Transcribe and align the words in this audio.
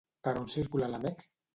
Per 0.27 0.33
on 0.39 0.47
circula 0.55 0.89
la 0.95 1.05
Meg? 1.07 1.25